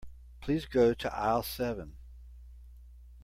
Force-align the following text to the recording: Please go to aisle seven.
Please 0.41 0.65
go 0.65 0.95
to 0.95 1.13
aisle 1.15 1.43
seven. 1.43 1.97